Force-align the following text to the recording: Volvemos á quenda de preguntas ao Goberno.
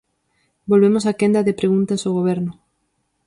Volvemos 0.71 1.03
á 1.09 1.13
quenda 1.19 1.45
de 1.47 1.57
preguntas 1.59 2.01
ao 2.03 2.15
Goberno. 2.17 2.51